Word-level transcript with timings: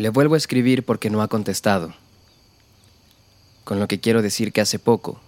Le 0.00 0.08
vuelvo 0.08 0.34
a 0.34 0.38
escribir 0.38 0.82
porque 0.82 1.10
no 1.10 1.20
ha 1.20 1.28
contestado. 1.28 1.92
Con 3.64 3.80
lo 3.80 3.86
que 3.86 4.00
quiero 4.00 4.22
decir 4.22 4.50
que 4.50 4.62
hace 4.62 4.78
poco, 4.78 5.20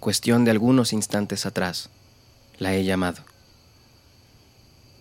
cuestión 0.00 0.46
de 0.46 0.50
algunos 0.50 0.94
instantes 0.94 1.44
atrás, 1.44 1.90
la 2.56 2.74
he 2.74 2.84
llamado. 2.84 3.22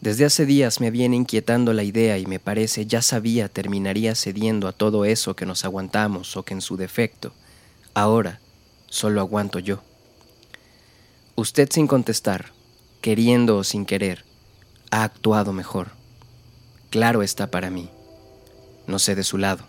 Desde 0.01 0.26
hace 0.26 0.46
días 0.46 0.81
me 0.81 0.92
viene 0.92 1.15
inquietando 1.15 1.72
la 1.72 1.83
idea 1.83 2.17
y 2.17 2.26
me 2.26 2.40
parece 2.42 2.85
ya 2.85 3.01
sabía 3.01 3.47
terminaría 3.47 4.13
cediendo 4.13 4.67
a 4.67 4.74
todo 4.74 5.05
eso 5.05 5.37
que 5.37 5.46
nos 5.46 5.63
aguantamos 5.63 6.35
o 6.35 6.44
que 6.44 6.53
en 6.53 6.60
su 6.60 6.76
defecto, 6.76 7.31
ahora, 7.94 8.42
solo 8.89 9.21
aguanto 9.21 9.60
yo. 9.60 9.81
Usted 11.37 11.69
sin 11.71 11.87
contestar, 11.87 12.51
queriendo 12.99 13.55
o 13.55 13.63
sin 13.63 13.85
querer, 13.85 14.26
ha 14.89 15.05
actuado 15.05 15.53
mejor. 15.53 15.92
Claro 16.89 17.23
está 17.23 17.49
para 17.49 17.70
mí 17.70 17.89
no 18.91 19.00
sé 19.00 19.16
de 19.16 19.23
su 19.23 19.38
lado. 19.38 19.66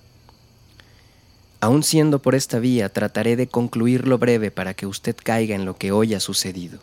Aun 1.60 1.84
siendo 1.84 2.20
por 2.20 2.34
esta 2.34 2.58
vía, 2.58 2.88
trataré 2.88 3.36
de 3.36 3.46
concluir 3.46 4.08
lo 4.08 4.18
breve 4.18 4.50
para 4.50 4.74
que 4.74 4.86
usted 4.86 5.16
caiga 5.16 5.54
en 5.54 5.64
lo 5.64 5.76
que 5.76 5.92
hoy 5.92 6.12
ha 6.12 6.20
sucedido. 6.20 6.80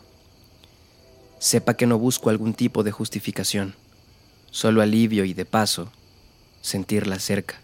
Sepa 1.38 1.74
que 1.74 1.86
no 1.86 1.98
busco 1.98 2.30
algún 2.30 2.54
tipo 2.54 2.82
de 2.82 2.90
justificación, 2.90 3.74
solo 4.50 4.82
alivio 4.82 5.24
y 5.24 5.34
de 5.34 5.44
paso, 5.44 5.92
sentirla 6.62 7.18
cerca. 7.18 7.60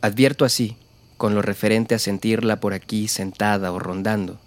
Advierto 0.00 0.44
así, 0.44 0.76
con 1.16 1.34
lo 1.34 1.42
referente 1.42 1.94
a 1.94 1.98
sentirla 1.98 2.58
por 2.58 2.74
aquí 2.74 3.06
sentada 3.08 3.70
o 3.70 3.78
rondando, 3.78 4.38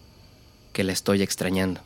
que 0.73 0.83
la 0.83 0.93
estoy 0.93 1.21
extrañando. 1.21 1.81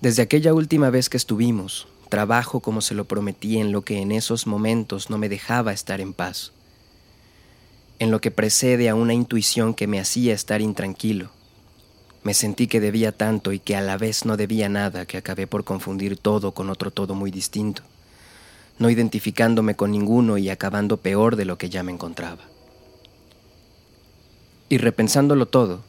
Desde 0.00 0.22
aquella 0.22 0.52
última 0.52 0.90
vez 0.90 1.08
que 1.08 1.16
estuvimos, 1.16 1.86
trabajo 2.12 2.60
como 2.60 2.82
se 2.82 2.94
lo 2.94 3.06
prometí 3.06 3.56
en 3.56 3.72
lo 3.72 3.86
que 3.86 4.02
en 4.02 4.12
esos 4.12 4.46
momentos 4.46 5.08
no 5.08 5.16
me 5.16 5.30
dejaba 5.30 5.72
estar 5.72 5.98
en 6.02 6.12
paz, 6.12 6.52
en 7.98 8.10
lo 8.10 8.20
que 8.20 8.30
precede 8.30 8.90
a 8.90 8.94
una 8.94 9.14
intuición 9.14 9.72
que 9.72 9.86
me 9.86 9.98
hacía 9.98 10.34
estar 10.34 10.60
intranquilo. 10.60 11.30
Me 12.22 12.34
sentí 12.34 12.66
que 12.66 12.80
debía 12.80 13.12
tanto 13.12 13.50
y 13.50 13.60
que 13.60 13.76
a 13.76 13.80
la 13.80 13.96
vez 13.96 14.26
no 14.26 14.36
debía 14.36 14.68
nada 14.68 15.06
que 15.06 15.16
acabé 15.16 15.46
por 15.46 15.64
confundir 15.64 16.18
todo 16.18 16.52
con 16.52 16.68
otro 16.68 16.90
todo 16.90 17.14
muy 17.14 17.30
distinto, 17.30 17.82
no 18.78 18.90
identificándome 18.90 19.74
con 19.74 19.90
ninguno 19.90 20.36
y 20.36 20.50
acabando 20.50 20.98
peor 20.98 21.36
de 21.36 21.46
lo 21.46 21.56
que 21.56 21.70
ya 21.70 21.82
me 21.82 21.92
encontraba. 21.92 22.42
Y 24.68 24.76
repensándolo 24.76 25.46
todo, 25.46 25.82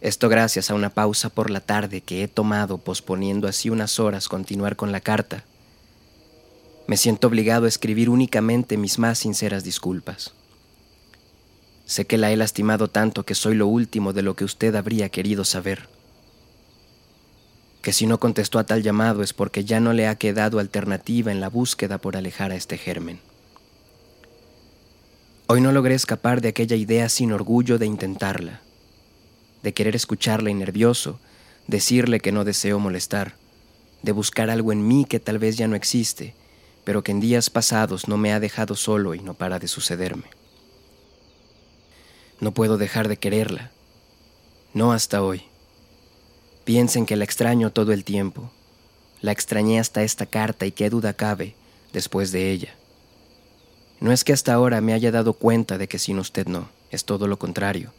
esto 0.00 0.30
gracias 0.30 0.70
a 0.70 0.74
una 0.74 0.88
pausa 0.88 1.28
por 1.28 1.50
la 1.50 1.60
tarde 1.60 2.00
que 2.00 2.22
he 2.22 2.28
tomado 2.28 2.78
posponiendo 2.78 3.46
así 3.46 3.68
unas 3.68 4.00
horas 4.00 4.28
continuar 4.28 4.74
con 4.76 4.92
la 4.92 5.00
carta. 5.00 5.44
Me 6.86 6.96
siento 6.96 7.26
obligado 7.26 7.66
a 7.66 7.68
escribir 7.68 8.08
únicamente 8.08 8.78
mis 8.78 8.98
más 8.98 9.18
sinceras 9.18 9.62
disculpas. 9.62 10.32
Sé 11.84 12.06
que 12.06 12.16
la 12.16 12.32
he 12.32 12.36
lastimado 12.36 12.88
tanto 12.88 13.24
que 13.24 13.34
soy 13.34 13.54
lo 13.54 13.66
último 13.66 14.14
de 14.14 14.22
lo 14.22 14.36
que 14.36 14.44
usted 14.44 14.74
habría 14.74 15.10
querido 15.10 15.44
saber. 15.44 15.88
Que 17.82 17.92
si 17.92 18.06
no 18.06 18.18
contestó 18.18 18.58
a 18.58 18.64
tal 18.64 18.82
llamado 18.82 19.22
es 19.22 19.34
porque 19.34 19.64
ya 19.64 19.80
no 19.80 19.92
le 19.92 20.08
ha 20.08 20.14
quedado 20.14 20.60
alternativa 20.60 21.30
en 21.30 21.40
la 21.40 21.50
búsqueda 21.50 21.98
por 21.98 22.16
alejar 22.16 22.52
a 22.52 22.56
este 22.56 22.78
germen. 22.78 23.20
Hoy 25.46 25.60
no 25.60 25.72
logré 25.72 25.94
escapar 25.94 26.40
de 26.40 26.48
aquella 26.48 26.76
idea 26.76 27.08
sin 27.10 27.32
orgullo 27.32 27.76
de 27.76 27.86
intentarla 27.86 28.62
de 29.62 29.72
querer 29.74 29.96
escucharla 29.96 30.50
y 30.50 30.54
nervioso, 30.54 31.18
decirle 31.66 32.20
que 32.20 32.32
no 32.32 32.44
deseo 32.44 32.78
molestar, 32.78 33.34
de 34.02 34.12
buscar 34.12 34.50
algo 34.50 34.72
en 34.72 34.86
mí 34.86 35.04
que 35.04 35.20
tal 35.20 35.38
vez 35.38 35.56
ya 35.56 35.68
no 35.68 35.76
existe, 35.76 36.34
pero 36.84 37.02
que 37.02 37.12
en 37.12 37.20
días 37.20 37.50
pasados 37.50 38.08
no 38.08 38.16
me 38.16 38.32
ha 38.32 38.40
dejado 38.40 38.74
solo 38.74 39.14
y 39.14 39.20
no 39.20 39.34
para 39.34 39.58
de 39.58 39.68
sucederme. 39.68 40.24
No 42.40 42.52
puedo 42.52 42.78
dejar 42.78 43.08
de 43.08 43.18
quererla, 43.18 43.70
no 44.72 44.92
hasta 44.92 45.22
hoy. 45.22 45.42
Piensen 46.64 47.04
que 47.04 47.16
la 47.16 47.24
extraño 47.24 47.70
todo 47.70 47.92
el 47.92 48.04
tiempo, 48.04 48.50
la 49.20 49.32
extrañé 49.32 49.78
hasta 49.78 50.02
esta 50.02 50.26
carta 50.26 50.66
y 50.66 50.72
qué 50.72 50.88
duda 50.88 51.12
cabe 51.12 51.54
después 51.92 52.32
de 52.32 52.50
ella. 52.50 52.74
No 54.00 54.12
es 54.12 54.24
que 54.24 54.32
hasta 54.32 54.54
ahora 54.54 54.80
me 54.80 54.94
haya 54.94 55.10
dado 55.10 55.34
cuenta 55.34 55.76
de 55.76 55.88
que 55.88 55.98
sin 55.98 56.18
usted 56.18 56.46
no, 56.46 56.70
es 56.90 57.04
todo 57.04 57.26
lo 57.26 57.38
contrario. 57.38 57.92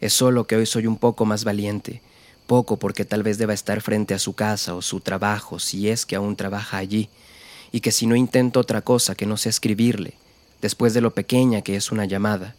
Es 0.00 0.14
solo 0.14 0.46
que 0.46 0.56
hoy 0.56 0.66
soy 0.66 0.86
un 0.86 0.96
poco 0.96 1.26
más 1.26 1.44
valiente, 1.44 2.00
poco 2.46 2.78
porque 2.78 3.04
tal 3.04 3.22
vez 3.22 3.38
deba 3.38 3.52
estar 3.52 3.80
frente 3.82 4.14
a 4.14 4.18
su 4.18 4.32
casa 4.32 4.74
o 4.74 4.82
su 4.82 5.00
trabajo, 5.00 5.58
si 5.58 5.88
es 5.88 6.06
que 6.06 6.16
aún 6.16 6.36
trabaja 6.36 6.78
allí, 6.78 7.08
y 7.70 7.80
que 7.80 7.92
si 7.92 8.06
no 8.06 8.16
intento 8.16 8.60
otra 8.60 8.80
cosa 8.80 9.14
que 9.14 9.26
no 9.26 9.36
sea 9.36 9.50
escribirle, 9.50 10.14
después 10.62 10.94
de 10.94 11.00
lo 11.00 11.12
pequeña 11.12 11.62
que 11.62 11.76
es 11.76 11.92
una 11.92 12.06
llamada, 12.06 12.54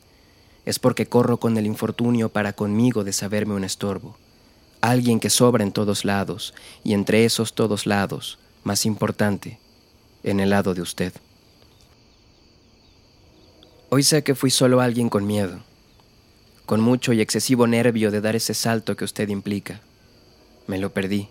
es 0.65 0.77
porque 0.77 1.07
corro 1.07 1.37
con 1.37 1.57
el 1.57 1.65
infortunio 1.65 2.29
para 2.29 2.53
conmigo 2.53 3.03
de 3.03 3.13
saberme 3.13 3.55
un 3.55 3.63
estorbo, 3.63 4.15
alguien 4.79 5.19
que 5.19 5.29
sobra 5.29 5.63
en 5.63 5.71
todos 5.71 6.05
lados, 6.05 6.53
y 6.83 6.93
entre 6.93 7.25
esos 7.25 7.53
todos 7.53 7.87
lados, 7.87 8.37
más 8.63 8.85
importante, 8.85 9.59
en 10.23 10.39
el 10.39 10.51
lado 10.51 10.75
de 10.75 10.83
usted. 10.83 11.13
Hoy 13.89 14.03
sé 14.03 14.23
que 14.23 14.35
fui 14.35 14.51
solo 14.51 14.79
alguien 14.79 15.09
con 15.09 15.25
miedo, 15.25 15.59
con 16.71 16.79
mucho 16.79 17.11
y 17.11 17.19
excesivo 17.19 17.67
nervio 17.67 18.11
de 18.11 18.21
dar 18.21 18.37
ese 18.37 18.53
salto 18.53 18.95
que 18.95 19.03
usted 19.03 19.27
implica. 19.27 19.81
Me 20.67 20.77
lo 20.77 20.93
perdí. 20.93 21.27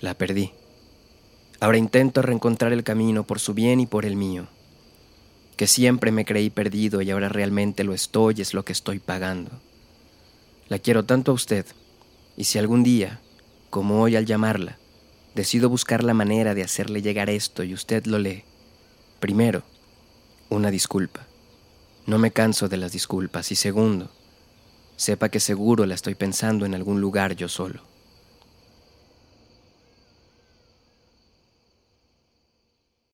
La 0.00 0.14
perdí. 0.14 0.52
Ahora 1.58 1.78
intento 1.78 2.22
reencontrar 2.22 2.72
el 2.72 2.84
camino 2.84 3.26
por 3.26 3.40
su 3.40 3.54
bien 3.54 3.80
y 3.80 3.88
por 3.88 4.04
el 4.04 4.14
mío. 4.14 4.46
Que 5.56 5.66
siempre 5.66 6.12
me 6.12 6.24
creí 6.24 6.48
perdido 6.48 7.02
y 7.02 7.10
ahora 7.10 7.28
realmente 7.28 7.82
lo 7.82 7.92
estoy, 7.92 8.40
es 8.40 8.54
lo 8.54 8.64
que 8.64 8.70
estoy 8.70 9.00
pagando. 9.00 9.50
La 10.68 10.78
quiero 10.78 11.04
tanto 11.04 11.32
a 11.32 11.34
usted, 11.34 11.66
y 12.36 12.44
si 12.44 12.60
algún 12.60 12.84
día, 12.84 13.18
como 13.68 14.00
hoy 14.00 14.14
al 14.14 14.26
llamarla, 14.26 14.78
decido 15.34 15.68
buscar 15.68 16.04
la 16.04 16.14
manera 16.14 16.54
de 16.54 16.62
hacerle 16.62 17.02
llegar 17.02 17.30
esto 17.30 17.64
y 17.64 17.74
usted 17.74 18.06
lo 18.06 18.20
lee, 18.20 18.44
primero, 19.18 19.64
una 20.50 20.70
disculpa. 20.70 21.26
No 22.06 22.20
me 22.20 22.30
canso 22.30 22.68
de 22.68 22.76
las 22.76 22.92
disculpas 22.92 23.50
y 23.50 23.56
segundo, 23.56 24.08
sepa 25.00 25.30
que 25.30 25.40
seguro 25.40 25.86
la 25.86 25.94
estoy 25.94 26.14
pensando 26.14 26.66
en 26.66 26.74
algún 26.74 27.00
lugar 27.00 27.34
yo 27.34 27.48
solo. 27.48 27.89